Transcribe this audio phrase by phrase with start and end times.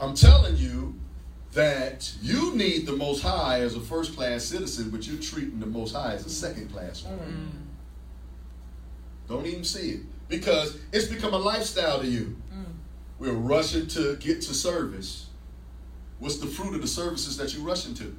[0.00, 0.94] I'm telling you
[1.52, 5.66] that you need the Most High as a first class citizen, but you're treating the
[5.66, 7.18] Most High as a second class one.
[7.18, 7.66] Mm.
[9.28, 12.36] Don't even see it because it's become a lifestyle to you.
[12.52, 12.74] Mm.
[13.18, 15.26] We're rushing to get to service.
[16.18, 18.14] What's the fruit of the services that you're rushing to?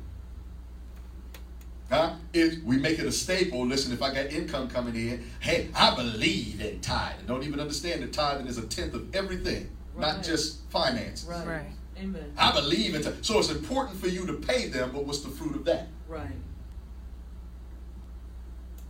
[1.89, 2.15] Huh?
[2.33, 5.95] If we make it a staple, listen, if I got income coming in, hey, I
[5.95, 7.27] believe in tithing.
[7.27, 11.27] Don't even understand that tithing is a tenth of everything, not just finances.
[11.27, 11.48] Right.
[11.48, 11.66] Right.
[12.00, 12.34] Amen.
[12.38, 13.24] I believe in tithing.
[13.24, 15.88] So it's important for you to pay them, but what's the fruit of that?
[16.07, 16.21] Right.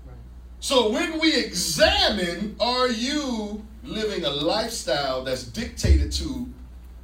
[0.06, 0.16] Right.
[0.60, 6.50] So when we examine, are you living a lifestyle that's dictated to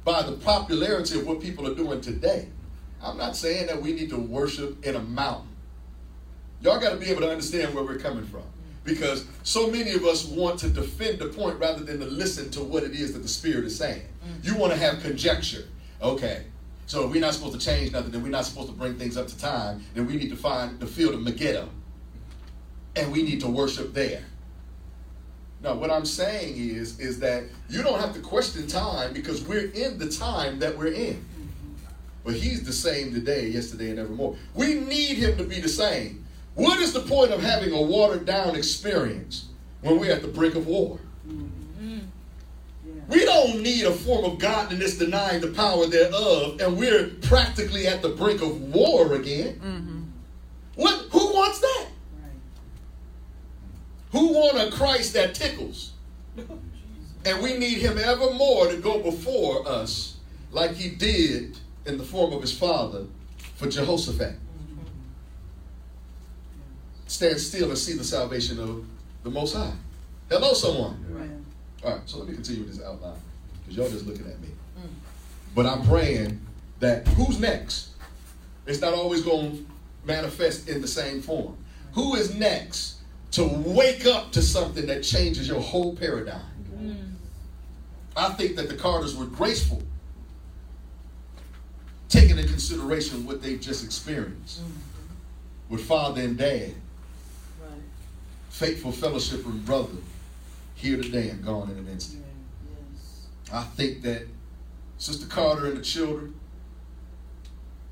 [0.04, 2.48] by the popularity of what people are doing today?
[3.02, 5.48] I'm not saying that we need to worship in a mountain.
[6.60, 8.42] Y'all got to be able to understand where we're coming from.
[8.84, 12.62] Because so many of us want to defend the point rather than to listen to
[12.62, 14.02] what it is that the Spirit is saying.
[14.24, 14.44] Mm.
[14.44, 15.64] You want to have conjecture.
[16.02, 16.44] Okay,
[16.86, 19.16] so if we're not supposed to change nothing, then we're not supposed to bring things
[19.16, 21.68] up to time, then we need to find the field of Megiddo
[22.96, 24.22] and we need to worship there.
[25.62, 29.70] Now, what I'm saying is, is that you don't have to question time because we're
[29.70, 31.14] in the time that we're in.
[31.14, 31.72] Mm-hmm.
[32.22, 34.36] But he's the same today, yesterday, and evermore.
[34.54, 36.23] We need him to be the same.
[36.54, 39.46] What is the point of having a watered down experience
[39.80, 40.98] when we're at the brink of war?
[41.28, 41.98] Mm-hmm.
[43.08, 48.02] We don't need a form of godliness denying the power thereof, and we're practically at
[48.02, 49.54] the brink of war again.
[49.56, 50.02] Mm-hmm.
[50.76, 51.06] What?
[51.10, 51.86] Who wants that?
[52.22, 52.32] Right.
[54.12, 55.92] Who want a Christ that tickles?
[57.26, 60.16] And we need him evermore to go before us
[60.52, 63.06] like he did in the form of his father
[63.56, 64.34] for Jehoshaphat.
[67.14, 68.84] Stand still and see the salvation of
[69.22, 69.70] the Most High.
[70.28, 70.96] Hello, someone.
[71.08, 71.30] Right.
[71.84, 73.14] All right, so let me continue with this outline
[73.60, 74.48] because y'all just looking at me.
[74.76, 74.88] Mm.
[75.54, 76.40] But I'm praying
[76.80, 77.90] that who's next?
[78.66, 79.64] It's not always going to
[80.04, 81.56] manifest in the same form.
[81.92, 82.96] Who is next
[83.30, 86.40] to wake up to something that changes your whole paradigm?
[86.76, 87.12] Mm.
[88.16, 89.84] I think that the Carters were graceful,
[92.08, 94.72] taking into consideration what they've just experienced mm.
[95.68, 96.82] with father and dad, Right.
[98.54, 99.96] Faithful fellowship and brother,
[100.76, 102.22] here today and gone in an instant.
[102.94, 103.26] Yes.
[103.52, 104.28] I think that
[104.96, 106.38] Sister Carter and the children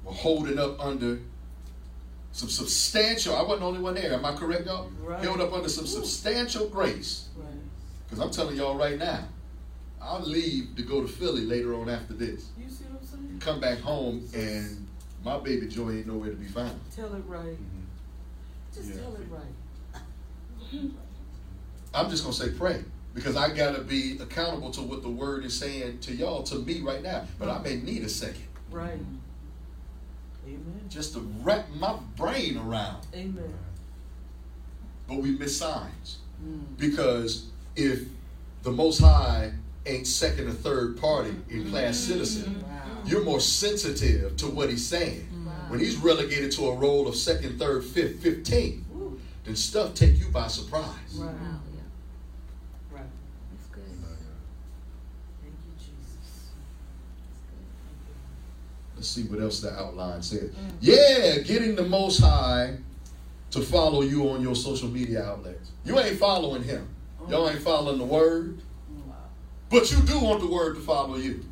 [0.05, 1.19] were holding up under
[2.31, 4.89] some substantial, I wasn't the only one there, am I correct, y'all?
[5.03, 5.21] Right.
[5.21, 7.29] Held up under some substantial grace.
[7.37, 7.49] Right.
[8.09, 9.25] Because I'm telling y'all right now,
[10.01, 12.51] I'll leave to go to Philly later on after this.
[12.57, 13.27] You see what I'm saying?
[13.31, 14.87] And come back home and
[15.25, 16.79] my baby Joy ain't nowhere to be found.
[16.95, 17.47] Tell it right.
[17.47, 18.73] Mm-hmm.
[18.73, 19.01] Just Yeah.
[19.01, 19.43] tell it right.
[21.95, 22.85] I'm just gonna say pray.
[23.15, 26.81] Because I gotta be accountable to what the word is saying to y'all, to me
[26.81, 27.27] right now.
[27.39, 28.45] But I may need a second.
[28.71, 28.99] Right.
[30.47, 30.81] Amen.
[30.89, 33.07] Just to wrap my brain around.
[33.15, 33.55] Amen.
[35.07, 36.19] But we miss signs.
[36.43, 36.77] Mm.
[36.79, 37.47] Because
[37.77, 38.03] if
[38.63, 39.53] the Most High
[39.87, 41.71] ain't second or third party in mm.
[41.71, 42.63] class citizen, mm.
[42.63, 43.03] Wow.
[43.05, 45.29] you're more sensitive to what he's saying.
[45.33, 45.71] Mm.
[45.71, 48.92] When he's relegated to a role of second, third, fifth, fifteenth, Woo.
[49.45, 50.85] Then stuff take you by surprise.
[51.15, 51.27] Right.
[51.27, 52.97] Wow, yeah.
[52.97, 53.07] Right.
[53.53, 53.83] That's good.
[55.43, 56.51] Thank you, Jesus.
[58.95, 60.51] Let's see what else the outline says.
[60.51, 60.73] Mm.
[60.81, 62.77] Yeah, getting the Most High
[63.51, 65.73] to follow you on your social media outlets.
[65.85, 66.89] You ain't following him.
[67.21, 67.31] Oh.
[67.31, 68.59] Y'all ain't following the word.
[68.59, 69.15] Mm, wow.
[69.69, 71.35] But you do want the word to follow you.
[71.35, 71.45] Mm.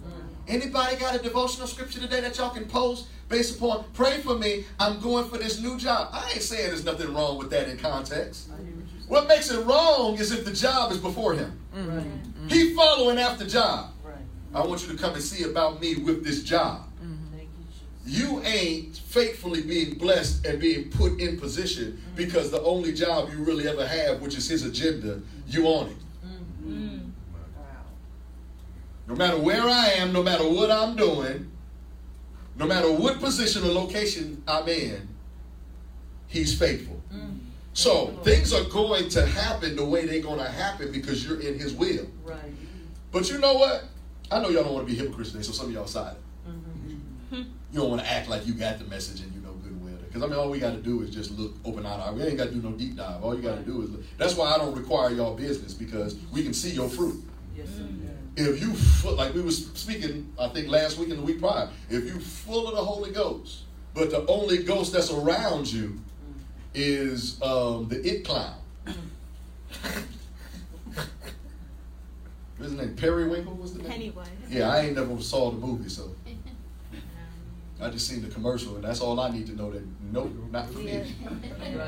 [0.47, 4.67] Anybody got a devotional scripture today that y'all can post based upon pray for me?
[4.79, 6.11] I'm going for this new job.
[6.13, 8.51] I ain't saying there's nothing wrong with that in context.
[8.51, 9.23] What.
[9.23, 11.59] What makes it wrong is if the job is before him.
[11.73, 11.87] Right.
[11.87, 12.49] Mm-hmm.
[12.49, 13.93] He following after job.
[14.05, 14.17] Right.
[14.55, 16.87] I want you to come and see about me with this job.
[17.33, 17.49] Thank
[18.05, 23.31] you, You ain't faithfully being blessed and being put in position because the only job
[23.31, 25.97] you really ever have, which is his agenda, you on it.
[26.27, 26.99] Mm-hmm.
[27.57, 27.65] Wow.
[29.09, 31.51] No matter where I am, no matter what I'm doing,
[32.61, 35.09] no matter what position or location I'm in,
[36.29, 37.01] he's faithful.
[37.73, 41.59] So things are going to happen the way they're going to happen because you're in
[41.59, 42.07] his will.
[42.23, 42.39] Right.
[43.13, 43.85] But you know what?
[44.31, 46.17] I know y'all don't want to be hypocrites today, so some of y'all side.
[46.47, 47.43] Mm-hmm.
[47.73, 49.85] You don't want to act like you got the message and you know good and
[49.85, 49.95] well.
[50.05, 52.11] Because I mean, all we got to do is just look open eye.
[52.11, 53.23] We ain't got to do no deep dive.
[53.23, 54.03] All you got to do is look.
[54.19, 57.23] That's why I don't require y'all business because we can see your fruit.
[57.57, 57.87] Yes, sir.
[58.47, 61.69] If you full, like we was speaking, I think last week and the week prior,
[61.89, 63.63] if you full of the Holy Ghost,
[63.95, 66.01] but the only ghost that's around you
[66.75, 68.55] is um, the it clown.
[72.57, 72.95] What's his name?
[72.95, 73.91] Periwinkle was the name?
[73.91, 74.29] Pennywise.
[74.49, 76.15] Yeah, I ain't never saw the movie, so
[77.83, 79.71] I just seen the commercial, and that's all I need to know.
[79.71, 79.83] That
[80.13, 81.15] nope, not for me.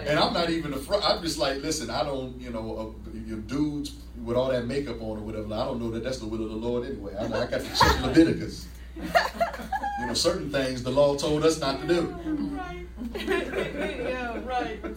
[0.06, 1.04] And I'm not even a front.
[1.04, 3.92] I'm just like, listen, I don't, you know, uh, your dudes
[4.24, 5.52] with all that makeup on or whatever.
[5.52, 7.14] I don't know that that's the will of the Lord anyway.
[7.18, 8.68] I, I got to check Leviticus.
[8.96, 12.00] You know, certain things the law told us not to do.
[12.02, 12.86] Right.
[13.14, 14.80] yeah, right.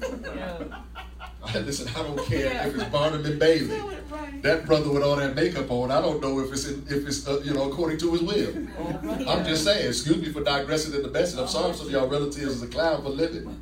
[1.53, 1.59] Yeah.
[1.61, 2.67] listen, I don't care Yeah.
[2.67, 3.79] if it's Barnum and Bailey.
[4.45, 4.61] Tell it right.
[4.61, 7.27] That brother with all that makeup on, I don't know if it's in, if it's
[7.27, 8.53] uh, you know according to his will.
[9.27, 9.87] I'm just saying.
[9.87, 11.39] Excuse me for digressing in the message.
[11.39, 13.61] I'm sorry some of y'all relatives is a clown for living.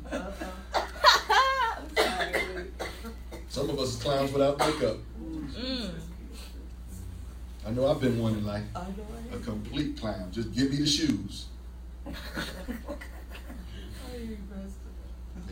[3.48, 4.96] Some of us is clowns without makeup.
[7.66, 8.64] I know I've been one in life.
[8.76, 10.30] I know I A complete clown.
[10.32, 11.46] Just give me the shoes.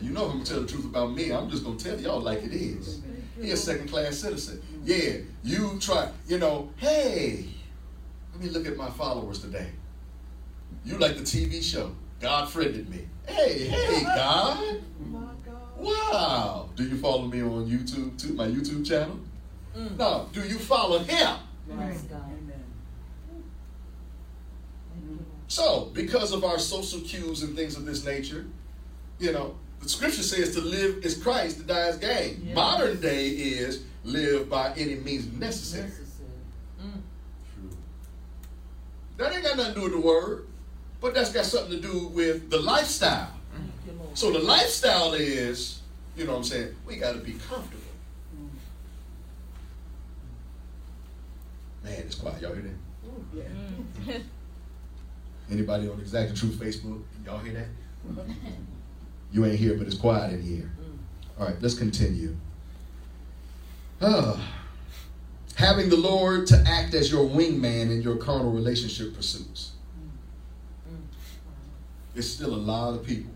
[0.01, 2.19] You know if I'm gonna tell the truth about me, I'm just gonna tell y'all
[2.19, 2.99] like it is.
[3.39, 4.61] He a second class citizen.
[4.83, 7.45] Yeah, you try, you know, hey,
[8.31, 9.67] let me look at my followers today.
[10.85, 11.91] You like the TV show.
[12.19, 13.07] God friended me.
[13.27, 14.81] Hey, hey, God.
[14.99, 15.77] My God.
[15.77, 16.69] Wow.
[16.75, 18.33] Do you follow me on YouTube too?
[18.33, 19.19] My YouTube channel?
[19.75, 19.97] Mm.
[19.97, 20.29] No.
[20.31, 21.37] Do you follow him?
[21.75, 22.23] Praise God.
[22.25, 22.63] Amen.
[25.47, 28.45] So, because of our social cues and things of this nature,
[29.19, 32.41] you know, the scripture says to live is Christ, to die is gain.
[32.45, 32.53] Yeah.
[32.53, 35.89] Modern day is live by any means necessary.
[35.89, 36.29] Necessary.
[36.81, 37.01] Mm.
[39.17, 40.47] That ain't got nothing to do with the word,
[41.01, 43.29] but that's got something to do with the lifestyle.
[43.99, 44.17] Lord.
[44.17, 45.81] So the lifestyle is,
[46.15, 47.83] you know what I'm saying, we got to be comfortable.
[51.83, 52.41] Man, it's quiet.
[52.41, 53.35] Y'all hear that?
[53.35, 54.13] Yeah.
[54.13, 54.23] Mm.
[55.51, 57.01] Anybody on Exacting Truth Facebook?
[57.25, 57.67] Y'all hear that?
[59.33, 60.71] You ain't here, but it's quiet in here.
[60.79, 61.39] Mm.
[61.39, 62.37] All right, let's continue.
[64.01, 64.39] Ah.
[65.55, 69.71] having the Lord to act as your wingman in your carnal relationship pursuits.
[70.87, 70.99] Mm.
[72.13, 73.31] There's still a lot of people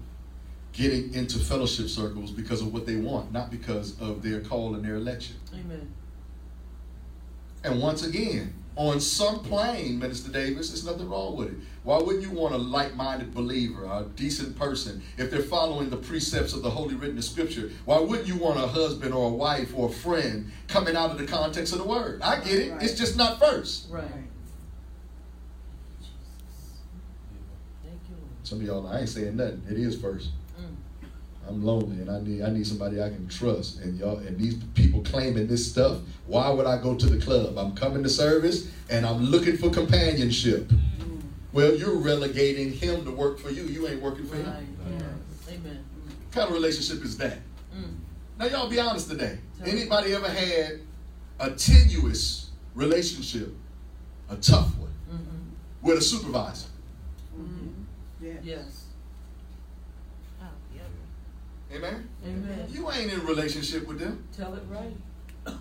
[0.73, 4.85] getting into fellowship circles because of what they want, not because of their call and
[4.85, 5.35] their election.
[5.53, 5.91] Amen.
[7.63, 11.55] And once again, on some plane, Minister Davis, there's nothing wrong with it.
[11.83, 16.53] Why wouldn't you want a like-minded believer, a decent person, if they're following the precepts
[16.53, 17.71] of the Holy Written Scripture?
[17.85, 21.17] Why wouldn't you want a husband or a wife or a friend coming out of
[21.17, 22.21] the context of the Word?
[22.21, 22.73] I get it.
[22.79, 23.89] It's just not first.
[23.89, 24.05] Right.
[27.83, 29.63] Thank you, Some of y'all, I ain't saying nothing.
[29.67, 30.29] It is first.
[31.47, 31.49] Mm.
[31.49, 33.79] I'm lonely and I need I need somebody I can trust.
[33.81, 35.99] And y'all and these people claiming this stuff.
[36.25, 37.57] Why would I go to the club?
[37.57, 40.67] I'm coming to service and I'm looking for companionship.
[40.67, 41.21] Mm.
[41.53, 43.63] Well, you're relegating him to work for you.
[43.63, 44.45] You ain't working for Right.
[44.45, 44.77] him.
[44.91, 45.53] Yeah.
[45.53, 45.83] Amen.
[46.05, 47.39] What kind of relationship is that?
[47.75, 47.95] Mm.
[48.39, 49.39] Now y'all be honest today.
[49.57, 49.71] Tell me.
[49.81, 50.81] Anybody ever had
[51.39, 53.53] a tenuous relationship,
[54.29, 55.87] a tough one, Mm-hmm.
[55.87, 56.67] with a supervisor?
[57.39, 58.35] Mm-hmm.
[58.43, 58.83] Yes.
[61.71, 61.75] Oh.
[61.75, 62.09] Amen?
[62.25, 62.67] Amen.
[62.69, 64.27] You ain't in relationship with them.
[64.35, 65.55] Tell it right.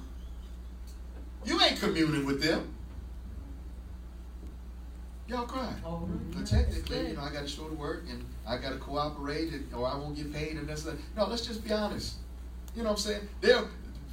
[1.44, 2.74] You ain't communing with them.
[5.28, 5.62] Y'all cry.
[5.84, 6.34] Right.
[6.34, 9.52] But technically, you know, I got to show the work and I got to cooperate
[9.52, 10.96] and, or I won't get paid and that's that.
[11.16, 12.16] No, let's just be honest.
[12.74, 13.28] You know what I'm saying?
[13.40, 13.64] There,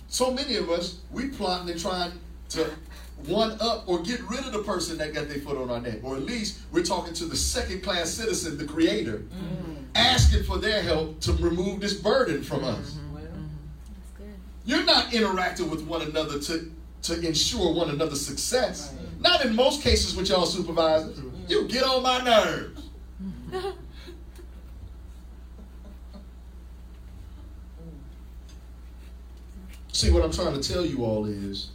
[0.08, 2.14] so many of us, we plotting and trying
[2.54, 2.70] to
[3.30, 6.00] one up or get rid of the person that got their foot on our neck.
[6.04, 9.84] Or at least we're talking to the second class citizen, the creator, Mm.
[9.96, 12.96] asking for their help to remove this burden from us.
[13.14, 14.34] Well, That's good.
[14.66, 16.72] You're not interacting with one another to,
[17.04, 18.92] to ensure one another's success.
[18.94, 19.22] Right.
[19.22, 21.20] Not in most cases with y'all supervisors.
[21.48, 22.82] You get on my nerves.
[29.92, 31.70] See, what I'm trying to tell you all is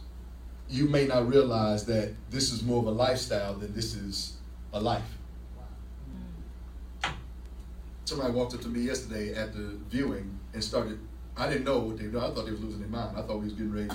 [0.69, 4.33] you may not realize that this is more of a lifestyle than this is
[4.73, 5.03] a life.
[8.05, 10.99] Somebody walked up to me yesterday at the viewing and started.
[11.37, 12.23] I didn't know what they were doing.
[12.23, 13.17] I thought they was losing their mind.
[13.17, 13.89] I thought we was getting ready.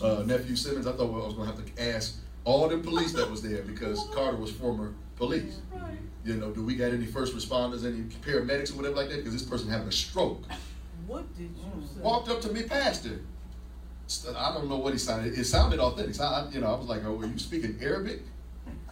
[0.00, 0.86] Uh, nephew Simmons.
[0.86, 3.62] I thought I was going to have to ask all the police that was there
[3.62, 5.60] because Carter was former police.
[5.74, 5.98] right.
[6.24, 9.18] You know, do we got any first responders, any paramedics or whatever like that?
[9.18, 10.42] Because this person having a stroke.
[11.06, 12.00] What did you say?
[12.00, 13.20] Walked up to me, pastor.
[14.36, 15.36] I don't know what he sounded.
[15.36, 16.14] It sounded authentic.
[16.14, 18.22] So I, you know, I was like, "Oh, are you speaking Arabic?"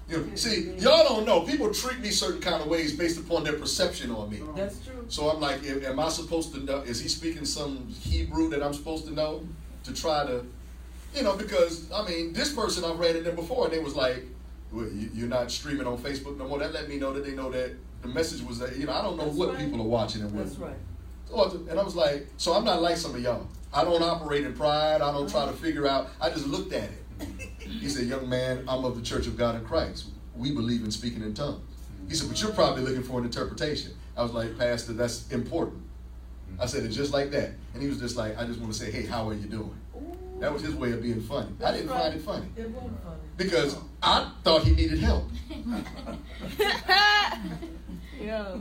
[0.08, 1.42] You know, see, y'all don't know.
[1.42, 4.42] People treat me certain kind of ways based upon their perception on me.
[4.54, 5.04] That's true.
[5.08, 6.80] So I'm like, am I supposed to know?
[6.80, 9.46] Is he speaking some Hebrew that I'm supposed to know
[9.84, 10.44] to try to,
[11.14, 11.36] you know?
[11.36, 14.24] Because I mean, this person I've ran into before, and they was like,
[14.72, 17.32] well, you, "You're not streaming on Facebook no more." That let me know that they
[17.32, 19.58] know that the message was that you know I don't know That's what right.
[19.58, 20.44] people are watching and what.
[20.44, 20.76] That's right.
[21.34, 23.46] So, and I was like, so I'm not like some of y'all.
[23.72, 25.00] I don't operate in pride.
[25.00, 26.08] I don't try to figure out.
[26.20, 27.48] I just looked at it.
[27.58, 30.06] He said, Young man, I'm of the Church of God in Christ.
[30.36, 31.60] We believe in speaking in tongues.
[32.08, 33.92] He said, But you're probably looking for an interpretation.
[34.16, 35.82] I was like, Pastor, that's important.
[36.60, 37.50] I said it just like that.
[37.72, 39.74] And he was just like, I just want to say, Hey, how are you doing?
[40.38, 41.50] That was his way of being funny.
[41.64, 42.46] I didn't find it funny.
[42.56, 43.16] It wasn't funny.
[43.36, 45.28] Because I thought he needed help.
[48.20, 48.60] Yo.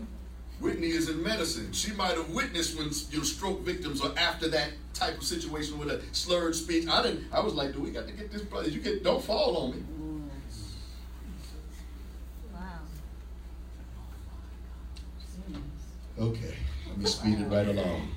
[0.63, 1.73] Whitney is in medicine.
[1.73, 5.77] She might have witnessed when you know, stroke victims or after that type of situation
[5.77, 6.87] with a slurred speech.
[6.87, 7.25] I didn't.
[7.33, 8.69] I was like, do we got to get this brother?
[8.69, 9.83] You get don't fall on me.
[12.53, 12.59] Wow.
[16.17, 16.55] Okay,
[16.87, 18.07] let me speed it right along.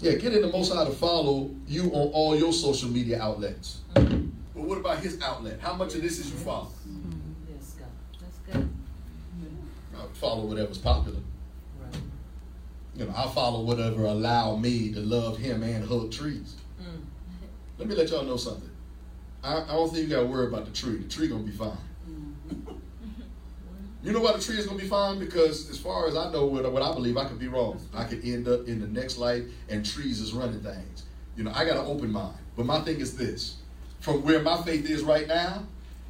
[0.00, 3.82] Yeah, get in the Most High to follow you on all your social media outlets.
[3.94, 4.30] Mm-hmm.
[4.52, 5.60] But what about his outlet?
[5.60, 6.70] How much of this is you follow?
[6.88, 7.54] Mm-hmm.
[7.54, 7.88] Yes, God.
[8.20, 8.68] That's good.
[9.96, 11.20] I follow whatever's popular.
[12.96, 16.54] You know, I follow whatever allow me to love him and hug trees.
[16.80, 17.02] Mm.
[17.78, 18.70] Let me let y'all know something.
[19.42, 20.98] I, I don't think you gotta worry about the tree.
[20.98, 21.76] The tree gonna be fine.
[24.02, 25.18] You know why the tree is gonna be fine?
[25.18, 27.80] Because as far as I know, what, what I believe, I could be wrong.
[27.94, 31.04] I could end up in the next life and trees is running things.
[31.36, 32.36] You know, I got an open mind.
[32.54, 33.56] But my thing is this:
[34.00, 35.64] from where my faith is right now,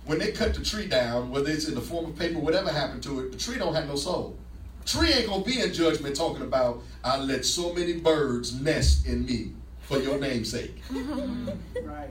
[0.04, 3.02] when they cut the tree down, whether it's in the form of paper, whatever happened
[3.04, 4.36] to it, the tree don't have no soul.
[4.84, 9.24] Tree ain't gonna be in judgment talking about I let so many birds nest in
[9.24, 10.76] me for your name's sake.
[11.84, 12.10] Right.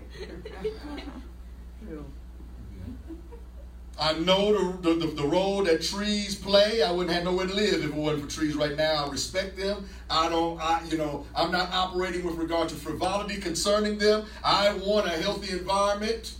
[4.00, 6.82] I know the, the, the role that trees play.
[6.82, 9.06] I wouldn't have nowhere to live if it wasn't for trees right now.
[9.06, 9.88] I respect them.
[10.10, 14.26] I don't, I, you know, I'm not operating with regard to frivolity concerning them.
[14.44, 16.34] I want a healthy environment,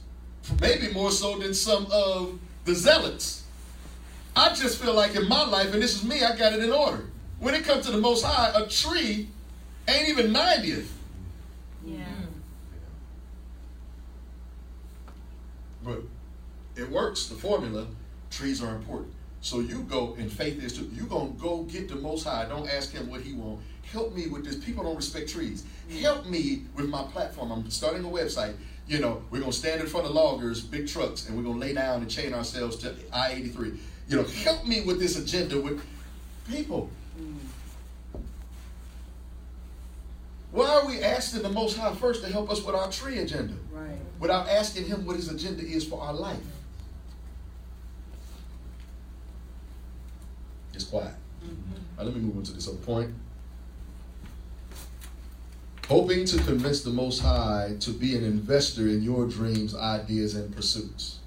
[0.60, 3.43] maybe more so than some of the zealots.
[4.36, 6.72] I just feel like in my life, and this is me, I got it in
[6.72, 7.06] order.
[7.40, 9.30] When it comes to the Most High, a tree
[9.88, 10.88] ain't even 90th.
[11.86, 12.06] Yeah.
[15.84, 16.02] But
[16.76, 17.88] it works, the formula.
[18.32, 19.14] Trees are important.
[19.42, 22.46] So you go, and faith is to You're gonna go get the most high.
[22.46, 23.60] Don't ask him what he want.
[23.92, 24.56] Help me with this.
[24.56, 25.66] People don't respect trees.
[26.00, 27.52] Help me with my platform.
[27.52, 28.56] I'm starting a website.
[28.88, 31.74] You know, we're gonna stand in front of loggers, big trucks, and we're gonna lay
[31.74, 33.78] down and chain ourselves to I-83.
[34.08, 35.82] You know, help me with this agenda with
[36.50, 36.90] people.
[40.52, 43.56] Why are we asking the Most High first to help us with our tree agenda?
[43.72, 43.98] Right.
[44.20, 46.38] without asking him what his agenda is for our life.
[50.74, 51.14] It's quiet.
[51.44, 51.98] Mm-hmm.
[51.98, 53.14] Now, let me move on to this other point.
[55.90, 60.56] Hoping to convince the Most High to be an investor in your dreams, ideas, and
[60.56, 61.20] pursuits.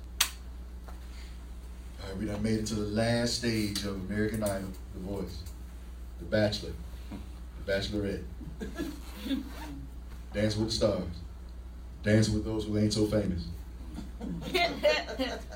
[2.18, 5.38] We done made it to the last stage of American Idol, The Voice,
[6.18, 6.72] The Bachelor,
[7.64, 8.22] The Bachelorette,
[10.32, 11.04] Dance with the Stars,
[12.02, 13.46] Dancing with those who ain't so famous.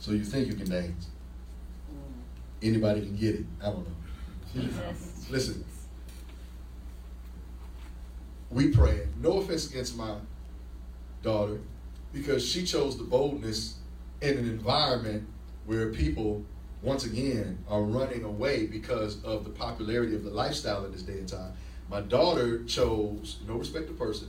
[0.00, 1.08] So you think you can dance?
[2.62, 3.44] Anybody can get it.
[3.60, 3.94] I don't know.
[4.54, 5.26] Jesus.
[5.30, 5.64] Listen,
[8.50, 9.06] we pray.
[9.20, 10.16] No offense against my
[11.22, 11.60] daughter,
[12.12, 13.76] because she chose the boldness
[14.20, 15.26] in an environment
[15.66, 16.44] where people,
[16.82, 21.18] once again, are running away because of the popularity of the lifestyle in this day
[21.18, 21.52] and time.
[21.88, 24.28] My daughter chose, no respect to person,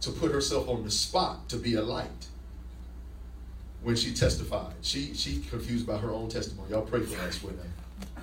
[0.00, 2.28] to put herself on the spot to be a light
[3.82, 4.74] when she testified.
[4.82, 6.70] She she confused by her own testimony.
[6.70, 8.22] Y'all pray for I swear now.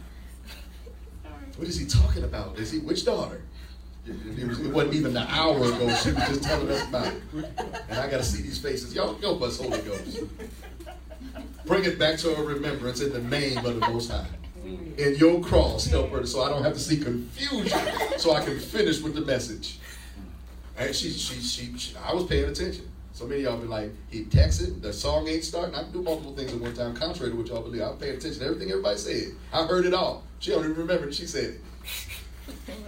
[1.58, 2.60] What is he talking about?
[2.60, 3.42] Is he which daughter?
[4.08, 5.90] It, was, it wasn't even an hour ago.
[5.96, 7.24] She was just telling us about it.
[7.90, 8.94] And I got to see these faces.
[8.94, 10.20] Y'all help us, Holy Ghost.
[11.66, 14.28] Bring it back to her remembrance in the name of the Most High.
[14.98, 17.80] In your cross, help her so I don't have to see confusion,
[18.18, 19.80] so I can finish with the message.
[20.78, 22.90] And she, she, she, she I was paying attention.
[23.14, 25.74] So many of y'all be like, he texted, the song ain't starting.
[25.74, 27.82] I can do multiple things at one time, contrary to what y'all believe.
[27.82, 29.36] I was paying attention to everything everybody said.
[29.54, 30.24] I heard it all.
[30.40, 31.62] She don't even remember she said it.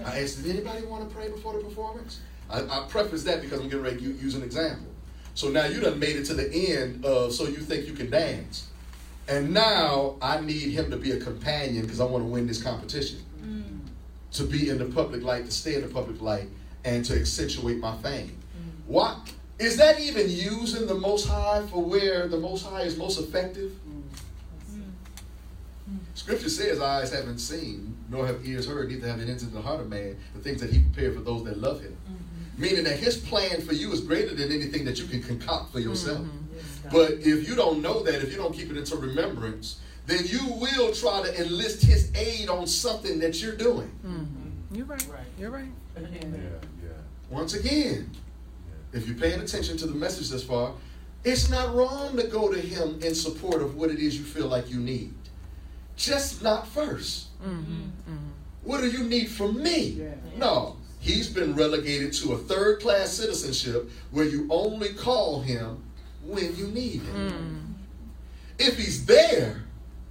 [0.06, 2.20] I asked, did anybody want to pray before the performance?
[2.50, 4.88] I, I preface that because I'm getting ready to use an example.
[5.34, 8.10] So now you done made it to the end of so you think you can
[8.10, 8.68] dance.
[9.28, 12.62] And now I need him to be a companion because I want to win this
[12.64, 13.20] competition.
[13.44, 13.80] Mm.
[14.34, 16.48] To be in the public light, to stay in the public light,
[16.86, 18.38] and to accentuate my fame.
[18.58, 18.88] Mm.
[18.88, 23.20] What is that even using the Most High for where the Most High is most
[23.20, 23.74] effective?
[26.18, 29.80] Scripture says, "Eyes haven't seen, nor have ears heard, neither have it entered the heart
[29.80, 32.62] of man the things that He prepared for those that love Him." Mm-hmm.
[32.62, 35.80] Meaning that His plan for you is greater than anything that you can concoct for
[35.80, 36.18] yourself.
[36.18, 36.56] Mm-hmm.
[36.56, 40.26] Yes, But if you don't know that, if you don't keep it into remembrance, then
[40.26, 43.92] you will try to enlist His aid on something that you're doing.
[44.04, 44.76] Mm-hmm.
[44.76, 45.08] You're right.
[45.12, 45.28] Right.
[45.38, 45.72] You're right.
[45.98, 46.60] Amen.
[47.30, 48.10] Once again,
[48.92, 50.74] if you're paying attention to the message thus far,
[51.24, 54.48] it's not wrong to go to him in support of what it is you feel
[54.48, 55.14] like you need.
[55.98, 57.26] Just not 1st
[58.64, 59.88] What do you need from me?
[59.88, 60.10] Yeah.
[60.38, 60.78] No.
[61.00, 65.84] He's been relegated to a third class citizenship where you only call him
[66.24, 67.76] when you need him.
[68.60, 68.66] Mm.
[68.66, 69.64] If he's there,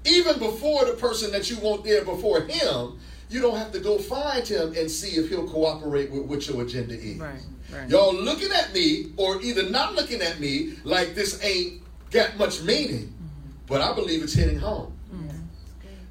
[0.04, 3.98] even before the person that you want there before him, you don't have to go
[3.98, 7.18] find him and see if he'll cooperate with what your agenda is.
[7.18, 7.40] Right,
[7.72, 7.90] right.
[7.90, 12.62] Y'all looking at me or either not looking at me like this ain't got much
[12.62, 13.50] meaning, mm-hmm.
[13.66, 14.95] but I believe it's hitting home.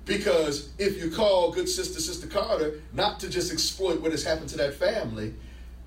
[0.05, 4.50] Because if you call good sister, Sister Carter, not to just exploit what has happened
[4.50, 5.33] to that family,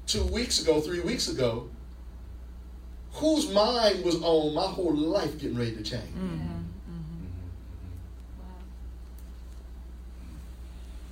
[0.06, 1.70] two weeks ago, three weeks ago,
[3.12, 6.02] whose mind was on my whole life getting ready to change?
[6.16, 6.42] Mm-hmm.
[6.42, 7.24] Mm-hmm.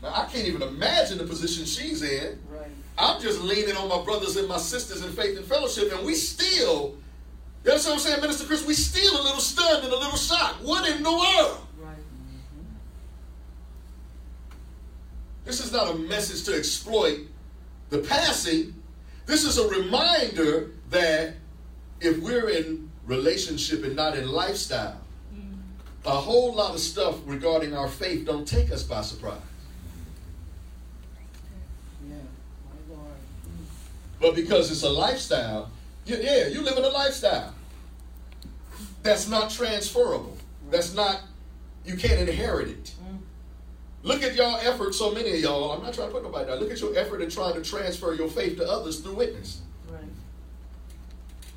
[0.02, 2.38] Now, I can't even imagine the position she's in.
[2.50, 2.66] Right.
[2.98, 6.14] I'm just leaning on my brothers and my sisters in faith and fellowship, and we
[6.14, 6.96] still,
[7.64, 8.66] you understand what I'm saying, Minister Chris?
[8.66, 10.62] We still a little stunned and a little shocked.
[10.62, 11.58] What in the world?
[11.78, 11.96] Right.
[15.46, 17.20] This is not a message to exploit
[17.88, 18.74] the passing.
[19.26, 21.34] This is a reminder that
[22.00, 25.00] if we're in relationship and not in lifestyle,
[26.04, 29.38] a whole lot of stuff regarding our faith don't take us by surprise.
[34.20, 35.70] But because it's a lifestyle,
[36.06, 37.54] you, yeah, you live in a lifestyle
[39.02, 40.36] that's not transferable.
[40.70, 41.22] That's not,
[41.84, 42.94] you can't inherit it.
[44.06, 46.60] Look at y'all effort, so many of y'all, I'm not trying to put nobody down.
[46.60, 49.62] Look at your effort in trying to transfer your faith to others through witness.
[49.90, 50.00] Right.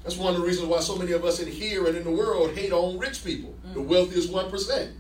[0.02, 2.10] That's one of the reasons why so many of us in here and in the
[2.10, 3.86] world hate on rich people, the mm.
[3.86, 4.92] wealthiest 1%.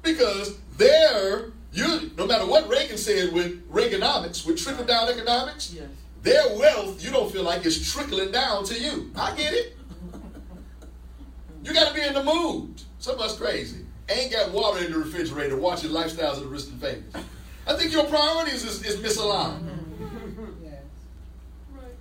[0.00, 5.84] Because they're, you, no matter what Reagan said with Reaganomics, with trickle down economics, Yes.
[6.22, 9.12] their wealth you don't feel like is trickling down to you.
[9.14, 9.76] I get it.
[11.62, 12.82] You got to be in the mood.
[12.98, 13.84] Some of us crazy.
[14.12, 17.24] Ain't got water in the refrigerator watching lifestyles of the rich and famous.
[17.66, 19.68] I think your priorities is, is misaligned.
[20.62, 20.82] Yes.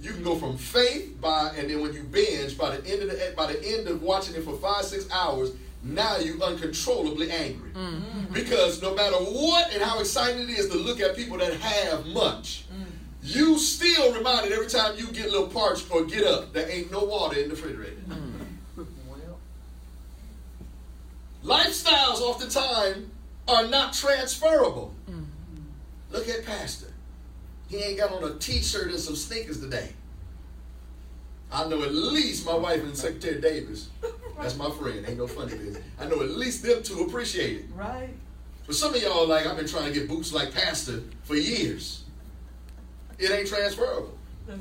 [0.01, 3.09] You can go from faith by, and then when you binge, by the end of
[3.09, 5.51] the by the end of watching it for five six hours,
[5.83, 8.33] now you uncontrollably angry mm-hmm.
[8.33, 12.05] because no matter what and how exciting it is to look at people that have
[12.07, 12.85] much, mm.
[13.23, 16.91] you still reminded every time you get a little parched or get up, there ain't
[16.91, 17.97] no water in the refrigerator.
[18.07, 18.17] Well.
[21.43, 23.07] Lifestyles oftentimes
[23.47, 24.93] are not transferable.
[25.09, 25.23] Mm-hmm.
[26.11, 26.87] Look at Pastor.
[27.67, 29.89] He ain't got on a t-shirt and some sneakers today.
[31.51, 33.89] I know at least my wife and Secretary Davis,
[34.39, 35.83] that's my friend, ain't no funny business.
[35.99, 37.65] I know at least them two appreciate it.
[37.75, 38.09] Right.
[38.65, 42.03] But some of y'all, like, I've been trying to get boots like Pastor for years.
[43.19, 44.17] It ain't transferable.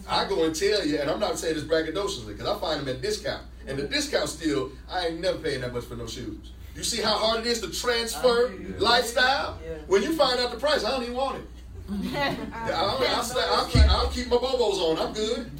[0.08, 2.88] I go and tell you, and I'm not saying this braggadociously, because I find them
[2.88, 3.42] at discount.
[3.66, 6.52] And the discount still, I ain't never paying that much for no shoes.
[6.76, 8.74] You see how hard it is to transfer I hear you.
[8.78, 9.58] lifestyle?
[9.86, 11.44] When you find out the price, I don't even want it.
[12.14, 14.98] I- I'll, I'll, stay, I'll, keep, like- I'll keep my bobos on.
[14.98, 15.50] I'm good.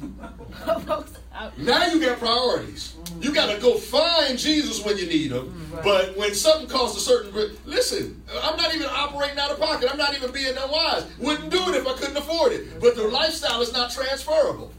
[1.57, 2.95] Now you got priorities.
[3.19, 5.69] You got to go find Jesus when you need him.
[5.83, 9.89] But when something costs a certain, gri- listen, I'm not even operating out of pocket.
[9.91, 11.05] I'm not even being unwise.
[11.19, 12.79] Wouldn't do it if I couldn't afford it.
[12.79, 14.71] But the lifestyle is not transferable.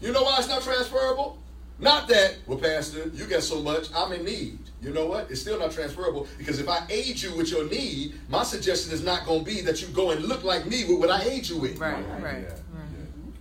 [0.00, 1.38] You know why it's not transferable?
[1.78, 4.58] Not that, well, Pastor, you got so much, I'm in need.
[4.86, 5.28] You know what?
[5.32, 9.02] It's still not transferable because if I aid you with your need, my suggestion is
[9.02, 11.48] not going to be that you go and look like me with what I aid
[11.48, 11.76] you with.
[11.76, 12.46] Right, right.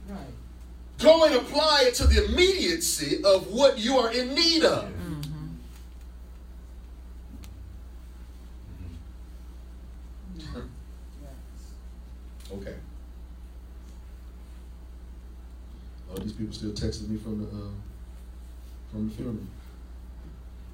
[0.10, 0.18] Right.
[0.98, 4.92] Go and apply it to the immediacy of what you are in need of.
[10.36, 10.64] Yes.
[12.52, 12.76] Okay.
[16.12, 17.70] Oh, these people still texting me from the uh,
[18.92, 19.38] from the funeral.